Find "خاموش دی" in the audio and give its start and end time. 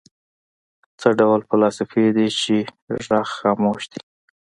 3.37-4.01